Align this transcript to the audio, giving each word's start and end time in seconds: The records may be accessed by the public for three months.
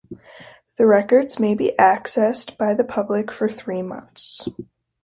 The 0.79 0.87
records 0.87 1.39
may 1.39 1.53
be 1.53 1.75
accessed 1.77 2.57
by 2.57 2.73
the 2.73 2.83
public 2.83 3.31
for 3.31 3.47
three 3.47 3.83
months. 3.83 4.47